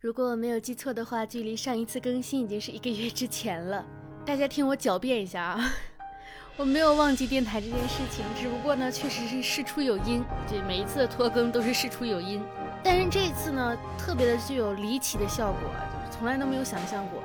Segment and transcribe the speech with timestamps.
[0.00, 3.84] 如果我没有记错的话，距离上一次更新已经是一个月之前了。
[4.24, 5.72] 大家听我狡辩一下啊，
[6.56, 10.24] 我没有忘记电台这件事情，只不过呢，确实是事出有因。
[10.50, 12.42] 这每一次的拖更都是事出有因，
[12.82, 17.22] 但是这次呢，特别的具有离奇的效果，就是从来都没有想象过。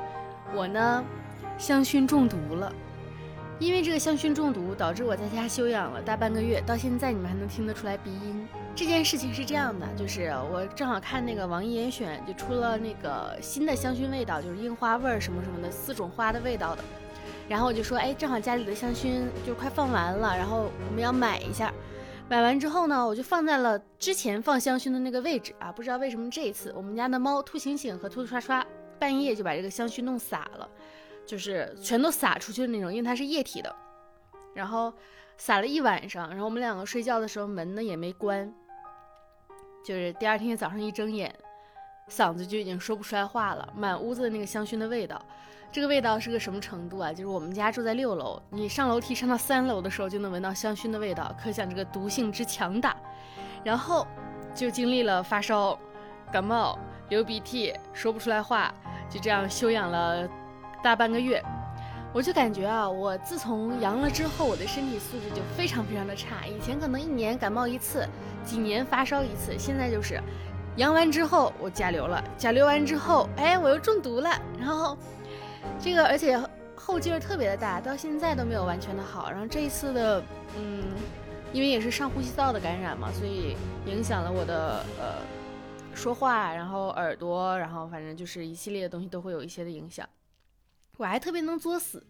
[0.54, 1.02] 我呢，
[1.58, 2.74] 香薰中毒了。
[3.58, 8.46] 因为这个香薰中毒，导致我在家休养了大半个月，到现在你们还能听得出来鼻音。
[8.76, 16.84] 这件事情是这样的，就是我正好看那个网易严选就出了那个新的香薰味道，就是樱花味儿什么什么的四种花的味道的，
[17.48, 21.74] 然后我就说，哎，正好家里的香薰就快放完了，然后我们要买一下。
[22.28, 28.66] 买完之后呢，我就放在了之前放香薰的那个位置啊，不知道为什么这一次我们家的猫兔醒醒和兔兔刷刷
[29.00, 30.68] 半夜就把这个香薰弄洒了。
[31.26, 33.76] 就是全都洒出去的那种，因为它是液体的，
[34.54, 34.94] 然后
[35.38, 38.54] 洒了一晚上，然后我们两个睡觉的时候门呢也没关，
[39.84, 41.34] 就是第二天早上一睁眼，
[42.10, 45.22] 嗓子就已经说不出来话了，满屋子的那个香薰的味道，
[45.72, 47.12] 这个味道是个什么程度啊？
[47.12, 52.96] 就是我们家住在六楼，你上楼梯上到三楼的时候就能闻到香薰的味道，可想这个毒性之强大。
[53.64, 54.06] 然后
[54.54, 55.78] 就经历了发烧、
[56.32, 56.78] 感冒、
[57.10, 58.72] 流鼻涕、说不出来话，
[59.10, 60.30] 就这样休养了。
[60.86, 61.44] 大半个月，
[62.14, 66.46] 我就感觉啊，我自从阳了之后，我的身体素质就非常非常的差。
[66.46, 68.08] 以前可能一年感冒一次，
[68.44, 70.22] 几年发烧一次，现在就是
[70.76, 74.30] 阳完之后我甲流了，甲流完之后，哎，我又中毒了。
[74.60, 74.96] 然后
[75.82, 76.40] 这个而且
[76.76, 79.32] 后劲儿特别的大，到现在都没有完全的好。
[79.32, 80.22] 然后这一次的，
[80.56, 80.84] 嗯，
[81.52, 85.16] 因为也是上呼吸道的感染嘛，所以影响了我的呃
[85.96, 90.08] 说话，然后耳朵，然后反正就是一系列的东西都会有一些的影响。
[90.98, 92.02] 我还特别能作死，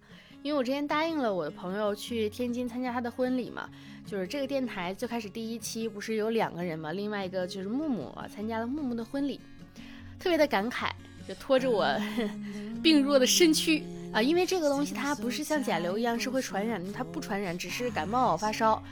[0.44, 3.69] 因为我之前答应了我的朋友去天津参加他的婚礼嘛，
[4.05, 9.39] 就是这个电台最开始第一期不是有两个人嘛，另外一个就是木木啊，参加了木木的婚礼，
[10.19, 10.91] 特别的感慨，
[11.28, 11.88] 就拖着我
[12.83, 18.84] 病弱的身躯啊，因为这个东西它不是像甲流一样是会传染的，它不传染，只是感冒发烧。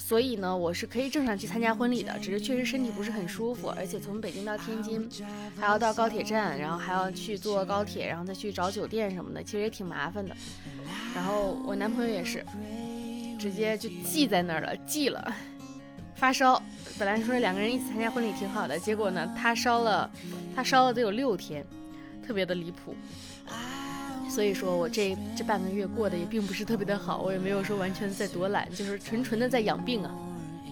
[0.00, 5.08] 所以呢，我是可以正常去参加婚礼的，只是确实身体不是很舒服，而且从北京到天津，
[5.56, 10.34] 还要到高铁站，然后还要去坐高铁，然后再去找酒店什么的，其实也挺麻烦的。
[11.14, 12.44] 然后我男朋友也是，
[13.38, 15.32] 直接就记在那儿了，记了。
[16.16, 16.60] 发烧，
[16.98, 20.10] 本来说两个人一起参加婚礼挺好的，结果呢，他烧了，
[20.56, 21.64] 他烧了得有六天，
[22.26, 22.96] 特别的离谱。
[24.30, 30.14] 所以说我这这半个月过得也并不是特别的好，我也没有说完全在躲懒，就是纯纯的在养病啊。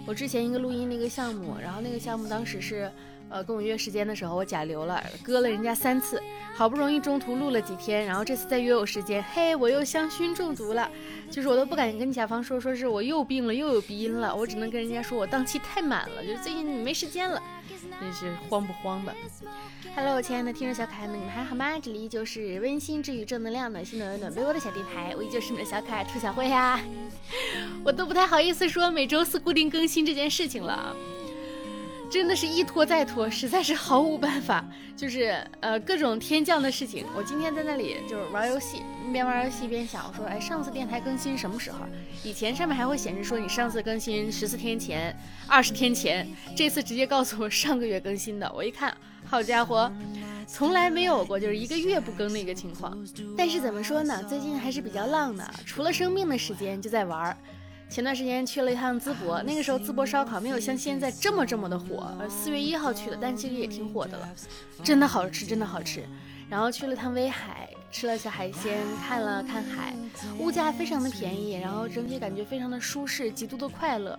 [0.06, 2.91] 我之前一个录音那个项目，然后那个项目当时是，
[3.30, 6.22] 呃，跟我约时间的时候我甲流了，割了人家三次，
[6.54, 10.90] 好不容易中途录了几天，然后这次再约我时间，嘿，我又香薰中毒了，
[11.30, 17.42] 就是我都不敢跟甲方说，说是我又病了又有鼻音了，我只能跟人家说我档期太满了，就是最近没时间了。
[18.00, 19.12] 真是慌不慌的
[19.94, 21.78] ？Hello，亲爱的听众小可爱们，你们还好吗？
[21.78, 26.80] 这里依旧是温馨治愈正能量、暖心暖暖被窝的小电台，我依旧是你的小可爱兔小慧呀。
[27.84, 30.94] 我都不太好意思说每周四固定更新这件事情了。
[32.10, 34.64] 真的是一拖再拖，实在是毫无办法。
[34.96, 37.06] 就是呃各种天降的事情。
[37.16, 41.78] 我今天在那里就是玩游戏，一边玩游戏一边想，我说哎上次电台更新什么时候？
[42.24, 46.26] 以前上面还会显示说你上次更新十四天前、二十天前，
[46.56, 48.52] 这次直接告诉我上个月更新的。
[48.52, 48.92] 我一看，
[49.25, 49.92] 好家伙，
[50.48, 52.98] 从来没有过就是一个月不更的一个情况。
[53.36, 54.20] 但是怎么说呢？
[54.25, 57.36] 最近还是比较浪的，除了生病的时间就在玩。
[57.91, 64.28] 前段时间去了一趟淄博，那个时候淄博烧烤没有像现在这么这么的火，四月一号去的，但其实也挺火的了，
[64.84, 66.04] 真的好吃，真的好吃。
[66.48, 69.94] 然后去了趟威海，吃了小海鲜，看了看海，
[70.38, 74.19] 物价非常的便宜，然后整体感觉非常的舒适，极度的快乐。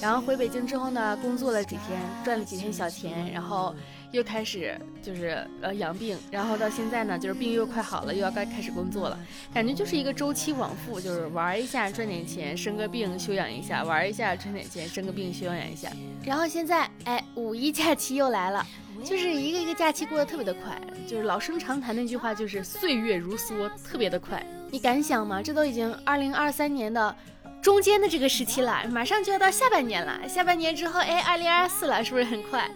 [0.00, 3.74] 然后回北京之后呢，工作了几天，赚了几天小钱，然后。
[4.12, 9.18] 又开始就是呃养病，然后到现在呢，就是病又快好了，又要该开始工作了，
[9.52, 15.90] 感觉就是一个周期往复，就是玩一下赚点钱，生个病休养一下，玩一下赚点钱，生个病休养一下。
[16.24, 18.64] 然后现在哎，五一假期又来了，
[19.04, 24.44] 就是一个一个假期过得特别的快，就是老生常谈那句话，就是岁月如梭，特别的快。
[24.70, 25.42] 你敢想吗？
[25.42, 27.14] 这都已经二零二三年的
[27.62, 32.68] 中间的这个时期了，马上就要到下半年了，下半年之后哎，二零二四了，是不是很快？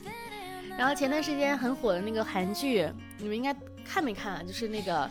[0.77, 2.89] 然后前段时间很火的那个韩剧，
[3.19, 3.55] 你们应该
[3.85, 4.43] 看没看啊？
[4.47, 5.11] 就是那个，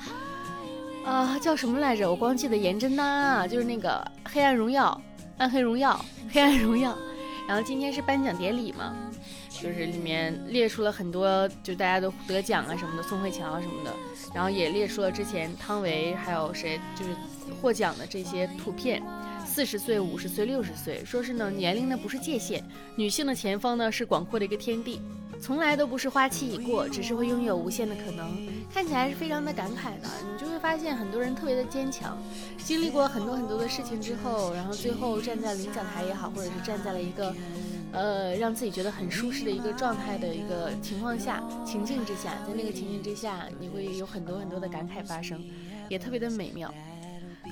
[1.03, 2.09] 呃，叫什么来着？
[2.09, 3.99] 我光记得颜真呐，就是那个
[4.31, 5.01] 《黑暗荣耀》
[5.37, 5.91] 《暗黑荣耀》
[6.33, 6.91] 《黑暗荣耀》。
[7.47, 8.93] 然后今天是颁奖典礼嘛，
[9.49, 13.93] 就是里面列出了很多，就大家都得奖啊什么的，宋慧乔啊什么的。
[14.33, 17.11] 然后也列出了之前汤唯还有谁就是
[17.61, 19.01] 获奖的这些图片，
[19.45, 22.61] 四十岁、五十岁、六十岁，说是呢年龄呢不是界限，
[22.97, 25.01] 女性的前方呢是广阔的一个天地。
[25.41, 28.47] 从来都不是花期已过，只是会拥有无限的可能。
[28.73, 32.17] 看起来是非常的感慨的，你就会发现很多人特别的坚强，
[32.57, 37.33] 经历过很多很多的事情之后，然后最后站在领奖台也好，或者是站在了一个，
[37.91, 45.41] 呃，让自己觉得很舒适的一个状态的一个情况下、情境之下，在那个情境之下，你会有很多很多的感慨发生，
[45.87, 46.73] 也特别的美妙。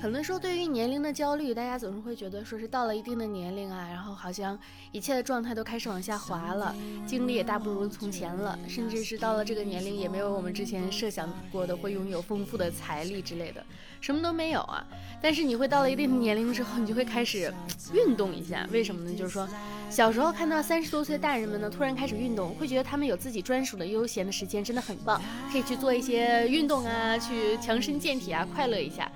[0.00, 4.56] 可能说，对于年龄的焦虑，大家总是会觉得说是到了一定的年龄啊，然后好像
[4.92, 6.74] 一切的状态都开始往下滑了，
[7.06, 13.64] 精力也大不如从前了，甚至是到了这个年龄，也没有我们之前设想过的会拥有丰富的财力之类的，
[14.00, 14.86] 什么都没有啊。
[15.20, 17.52] 但是你会到了一定的年龄之后，你就会开始
[17.92, 19.16] 运动一下，为什么呢？
[19.16, 19.48] 就是说，
[19.90, 25.20] 小时候看到三十多岁大人们呢，突然开始运动，会觉得他们有自己专属的悠闲的时间，真的很棒，
[25.50, 29.10] 可以去做一些运动啊，去强身健体啊，快乐一下。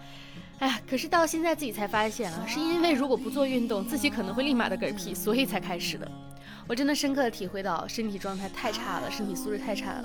[0.60, 6.10] 哎呀，可是到现在自己才发现啊，是因为如果不做运动，自己可能会立马的嗝屁，所以才开始的。
[6.68, 10.04] 我真的深刻的体会到身体状态太差了，身体素质太差了。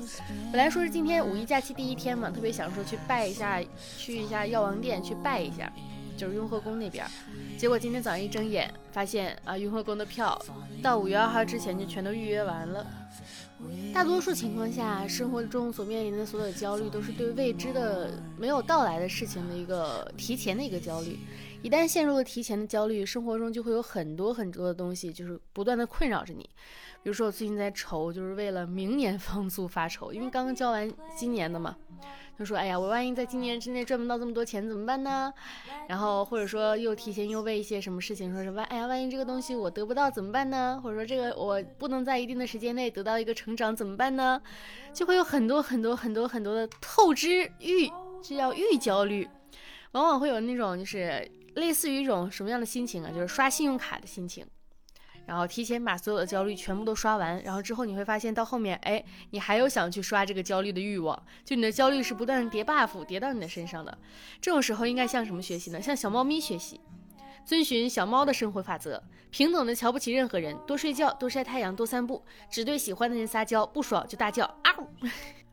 [0.51, 3.61] 本来说是今天五一假期第一天嘛，特别想说去拜一下，
[3.97, 5.71] 去一下药王殿去拜一下，
[6.15, 7.05] 就是雍和宫那边。
[7.57, 10.39] 结果今天早上一睁眼，发现啊，雍和宫的票
[10.81, 12.85] 到五月二号之前就全都预约完了。
[13.93, 21.17] 大多数情况下，生活中所面临的所有焦虑，都是对未知的、没有到来的事情的一个提前的一个焦虑。
[21.61, 26.47] 一旦陷入了提前的焦虑，生活中就会有很多很多的东西，就是不断的困扰着你。
[27.01, 31.75] 比如说，我最近在愁，就是为了明年 房租发愁，因为刚刚交完今年的嘛。
[32.37, 35.33] 他说：“哎呀，我万一在今年之内赚不到这么多钱怎么办呢？
[35.87, 40.79] 然后或者说又提前又为一些什么事情，说是万哎呀，万一这个东西我得不到怎么办呢？
[40.83, 44.41] 或者说这个我不能在一定的时间内得到一个成长怎么办呢？
[44.93, 47.89] 就会有很多很多很多很多的透支欲，
[48.21, 49.27] 这叫欲焦虑，
[49.93, 53.11] 往往会有那种就是类似于一种什么样的心情啊？
[53.13, 54.45] 就是刷信用卡的心情。”
[55.25, 63.97] 然后提前把所有的焦虑全部都刷完，然后之后你会发现到后面，哎，你还有想去刷这个焦虑的欲望，就你的焦虑是不断叠 buff 叠到你的身上的。
[64.39, 65.81] 这种时候应该向什么学习呢？
[65.81, 66.79] 向小猫咪学习，
[67.45, 69.01] 遵循小猫的生活法则，
[69.31, 74.71] 平等的瞧不起任何人，多睡觉，多晒太阳，多散步，只对喜欢的人撒娇，不爽就大叫啊！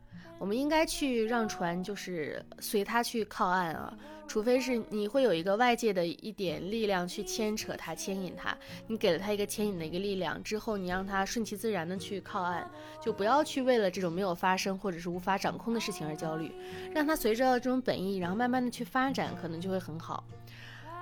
[0.43, 3.97] 我们应该去让船，就是随它去靠岸啊，
[4.27, 8.53] 除非是你会有一个外界的一点力量去牵扯它、牵引它，
[8.85, 12.69] 你给了它一个牵引的一个力量之后，你让它顺其自然的去靠岸，
[13.01, 16.51] 就不要去为了这种没有发生或者是无法掌控的事情而焦虑，
[16.93, 20.25] 让它随着这种本意，然后慢慢的去发展，可能就会很好。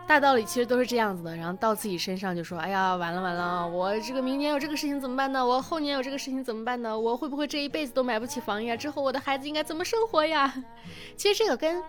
[0.07, 5.45] 大道理其实都是这样子的，然后到自己身上就说：“哎呀，完了完了，我这个明年有这个事情怎么办呢？
[5.45, 6.99] 我后年有这个事情怎么办呢？
[6.99, 8.75] 我会不会这一辈子都买不起房呀？
[8.75, 10.53] 之后我的孩子应该怎么生活呀？”
[11.15, 11.81] 其实这个跟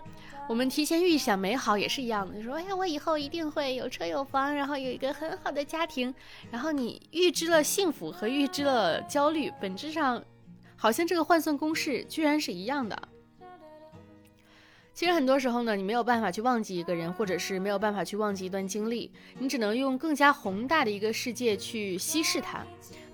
[0.48, 6.14] 我们提前预想美好也是一样的，就说：“哎呀，我以后一定会有车有房，然后有一个很好的家庭。”
[6.52, 10.22] 然后你预知了幸福和预知了焦虑，本质上
[10.76, 12.96] 好像这个换算公式居然是一样的。
[14.94, 22.64] 其实很多时候呢，你没有办法去忘记一个人，或者是没有办法去忘记一段经历，你只能用更加宏大的一个世界去稀释它。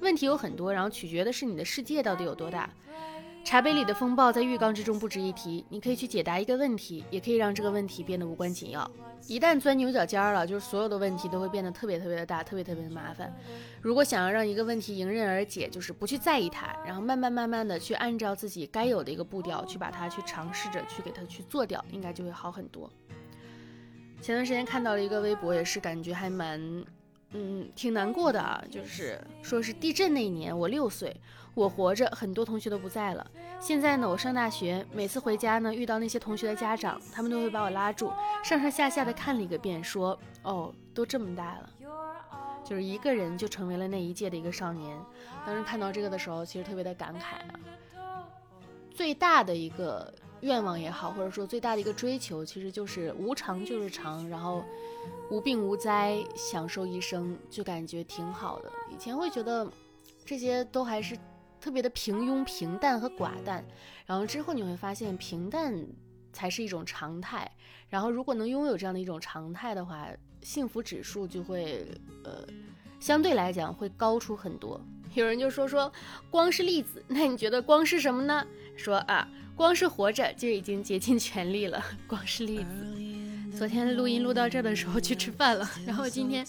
[0.01, 2.69] 问题有很多，然后取决的是你的世界到底有多大。
[3.49, 8.91] 茶杯里的风暴在浴缸之中不值一提，你可以去解答一个问题，也可以让这个问题变得无关紧要。
[9.27, 13.35] 一旦钻牛角尖了，就是所有的问题都会变得特别特别的大，特别特别的麻烦。
[13.81, 22.91] 如果想要让一个问题迎刃而解，就是不去在意它，然后慢慢慢慢的去按照自己该有的一个步调去把它去尝试着去给它去做掉，应该就会好很多。
[24.21, 26.61] 前段时间看到了一个微博，也是感觉还蛮，
[27.31, 31.19] 嗯，挺难过的啊，就是说是地震那一年，我六岁。
[31.59, 33.27] 我活着，很多同学都不在了。
[33.59, 38.13] 现在呢，我上大学，每次回家呢，遇到那些同学的家长，他们都会把我拉住，
[38.45, 41.71] 上上下下的看了一个遍，说：“哦，都这么大了。”
[42.65, 44.97] 就是一个人就成为了那一届的一个少年。
[45.45, 47.39] 当时看到这个的时候，其实特别的感慨
[48.01, 48.25] 啊。
[48.93, 54.63] 最大的一个愿望也好，或者说最大的一个追求，其实就是无常就是常，然后
[55.29, 58.71] 无病无灾，享受一生，就感觉挺好的。
[58.91, 59.67] 以前会觉得
[60.25, 61.19] 这些都还是。
[61.61, 63.65] 特别的平庸、平淡和寡淡，
[64.07, 65.75] 然后之后你会发现平淡
[66.33, 67.51] 才是一种常态。
[67.89, 70.07] 然后如果能拥有这样的一种常态的话，
[70.43, 71.87] 幸福指数就会
[72.25, 72.47] 呃
[73.01, 74.81] 相对来讲会高出很多。
[75.15, 75.91] 有人就说说
[76.31, 78.47] 光是粒子，那你觉得光是什么呢？
[78.77, 81.83] 说啊，光是活着就已经竭尽全力了。
[82.07, 83.57] 光是粒子。
[83.57, 86.47] 昨天录音录到这儿的时候去吃饭了，然后今天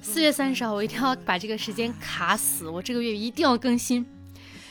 [0.00, 4.04] 四月三十号我一定要把这个时间卡死，我这个月一定要更新。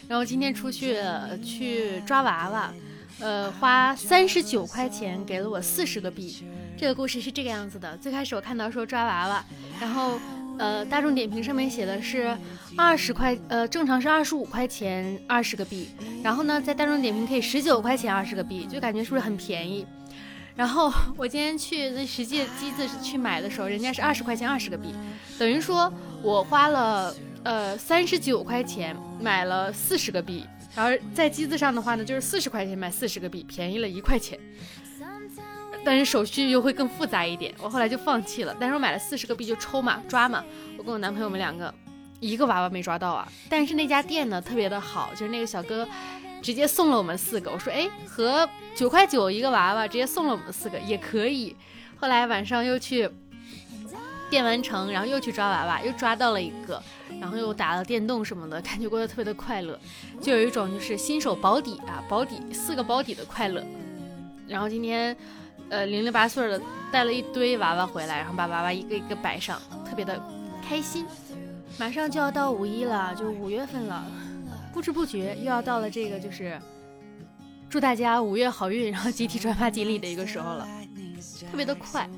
[0.09, 0.97] 然后今天出去
[1.45, 2.73] 去抓娃娃，
[3.19, 6.43] 呃，花三十九块钱给了我四十个币。
[6.75, 9.45] 这个故事是这个样子的：最开始我看到说抓娃娃，
[9.79, 10.19] 然后
[10.57, 12.35] 呃，大众点评上面写的是
[12.75, 15.89] 二十块，呃，正常是二十五块钱二十个币，
[16.23, 19.85] 然后呢，在大众点评可以十九块钱二十个币，就感觉是不是很便宜？
[20.55, 24.87] 然后我今天去那实际机子去买的时候，人家是二十块钱二十个币，
[25.37, 27.13] 等于说我花了
[27.43, 34.39] 呃三十九块钱买了四十个币，然后在机子上的话呢，就是四十块钱买四十个币，便宜了一块钱。
[35.85, 38.55] 但是手续又会更复杂一点，我后来就放弃了。
[38.59, 40.43] 但是我买了四十个币就抽嘛抓嘛，
[40.77, 41.73] 我跟我男朋友我们两个
[42.19, 43.25] 一个娃娃没抓到啊。
[43.47, 45.87] 但是那家店呢特别的好，就是那个小哥
[46.41, 47.49] 直接送了我们四个。
[47.49, 51.55] 我说哎，和九块九一个娃娃，直接送了我们四个也可以。
[51.95, 53.09] 后来晚上又去
[54.29, 56.81] 电玩城，然后又去抓娃娃，又抓到了一个，
[57.19, 59.79] 然后又打了电动什么的，感觉过得特别的快乐，
[60.21, 63.63] 就有一种就是新手保底啊，保底四个保底的快乐。
[64.47, 65.15] 然后今天。
[65.71, 66.59] 呃，零零八碎的
[66.91, 70.19] 带了一堆娃娃回来，然后把娃娃一个一个摆上，特别的
[70.67, 71.05] 开心。
[71.77, 74.03] 马上就要到五一了，就五月份了，
[74.73, 76.59] 不知不觉又要到了这个就是
[77.69, 80.67] 祝大家五月好运，然后集体转发锦鲤的一个时候了，
[81.51, 82.09] 特别的快。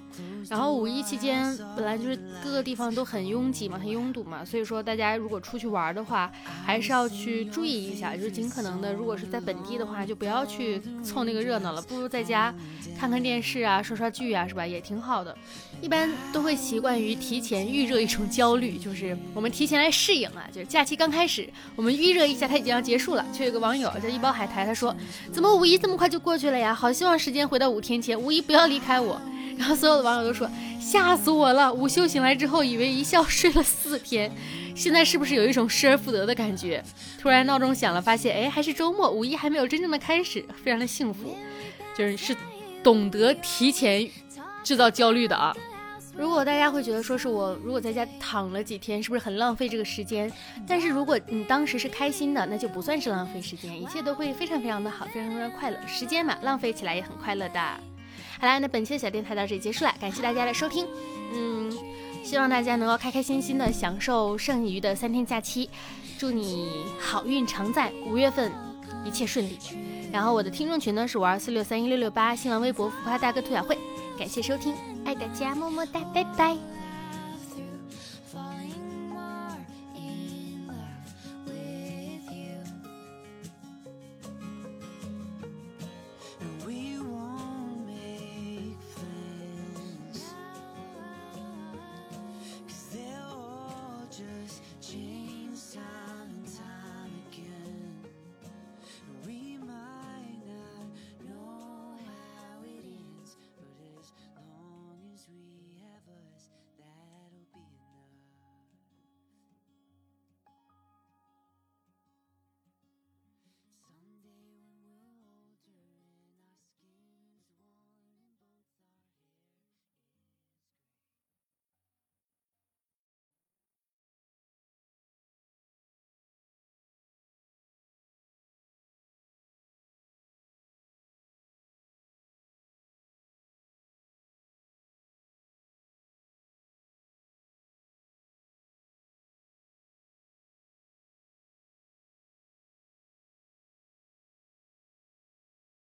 [0.52, 6.30] 然后五一期间本来就是各个地方都很拥挤嘛，很拥堵嘛，所以说大家如果出去玩的话，
[6.66, 12.54] 还是要去注意一下，就是尽可能的，如果是在本地的话，就不要去凑那个热闹了，不如在家
[13.00, 14.68] 看看电视啊，刷刷剧啊，是吧？
[14.68, 15.34] 也挺好的。
[15.82, 23.26] 一般都会习惯于提前预热一种焦虑，就是我们提前来适应啊，就是假期刚开始，我们预热一下，它已经要结束了。
[23.32, 24.94] 就有个网友叫一包海苔，他说
[25.32, 26.76] ：“怎么五一这么快就过去了呀？
[26.76, 29.22] 好希望时间回到五天前，五一不要离开我。”
[29.62, 30.50] 然后所有的网友都说
[30.80, 31.72] 吓死我了！
[31.72, 34.32] 午休醒来之后，以为一觉睡了四天，
[34.76, 36.84] 现在是不是有一种失而复得的感觉？
[37.20, 41.38] 突然闹钟响了，发现哎还是周末，五一还没有真正的开始，非常的幸福，
[41.96, 42.36] 就是是
[42.82, 44.10] 懂得提前
[44.64, 45.56] 制造焦虑的啊。
[46.18, 50.32] 如果大家会觉得说是我如果在家躺了几天，是不是很浪费这个时间？
[50.68, 55.78] 但是如果你当时是开心的，那就不算是浪费时间，一切都会非常非常的好，非常非常快乐。
[55.86, 57.62] 时间嘛，浪费起来也很快乐的。
[58.42, 60.88] 好啦，那本期的小电台到这里结束了，感谢大家的收听。
[61.32, 61.72] 嗯，
[62.24, 65.70] 希望大家能够开开心心的享受剩余的三天假期，
[66.18, 68.52] 祝你好运常在，五月份
[69.06, 69.60] 一切顺利。
[70.12, 73.78] 然后我的听众群呢是五二四六三一六六八，新浪微博浮夸大哥兔小慧，
[74.18, 74.74] 感谢收听，
[75.06, 76.58] 爱大家，么么哒，拜拜。